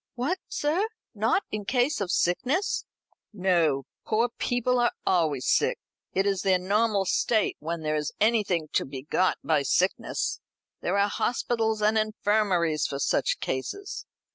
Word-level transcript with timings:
"What, 0.15 0.39
sir? 0.47 0.87
not 1.13 1.43
in 1.51 1.63
case 1.63 2.01
of 2.01 2.09
sickness?" 2.09 2.85
"No. 3.31 3.85
Poor 4.03 4.29
people 4.39 4.79
are 4.79 4.91
always 5.05 5.45
sick. 5.45 5.77
It 6.11 6.25
is 6.25 6.41
their 6.41 6.57
normal 6.57 7.05
state, 7.05 7.55
when 7.59 7.81
there 7.81 7.95
is 7.95 8.11
anything 8.19 8.69
to 8.73 8.83
be 8.83 9.03
got 9.03 9.37
by 9.43 9.61
sickness. 9.61 10.39
There 10.81 10.97
are 10.97 11.07
hospitals 11.07 11.83
and 11.83 11.99
infirmaries 11.99 12.87
for 12.87 12.97
such 12.97 13.39
cases. 13.39 14.07